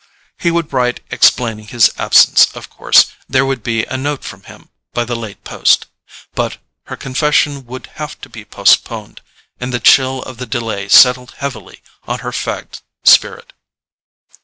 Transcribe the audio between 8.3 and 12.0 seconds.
postponed; and the chill of the delay settled heavily